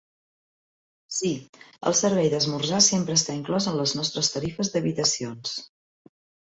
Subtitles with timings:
[1.17, 1.29] Sí,
[1.91, 5.59] el servei d'esmorzar sempre està inclòs en les nostres tarifes d'habitacions.